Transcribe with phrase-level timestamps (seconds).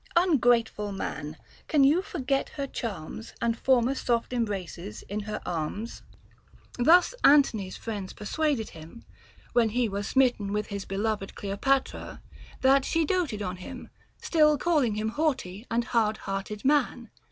[0.15, 1.37] Ungrateful man!
[1.67, 6.01] can you forget her charms, And former soft embraces in her arms
[6.77, 9.05] 1 * Thus Antony's friends persuaded him,
[9.53, 12.19] when he was smitten with his beloved Cleopatra,
[12.61, 17.11] that she doted on him, still calling him haughty and hard hearted man.